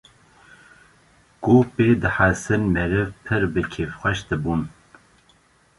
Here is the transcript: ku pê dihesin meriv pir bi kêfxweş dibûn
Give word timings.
ku 1.43 1.55
pê 1.73 1.87
dihesin 2.01 2.61
meriv 2.73 3.09
pir 3.23 3.43
bi 3.53 3.61
kêfxweş 3.71 4.19
dibûn 4.27 4.61